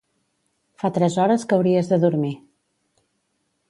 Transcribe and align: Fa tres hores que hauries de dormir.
Fa 0.83 0.91
tres 0.95 1.19
hores 1.25 1.47
que 1.51 1.59
hauries 1.59 1.93
de 1.95 2.03
dormir. 2.09 2.35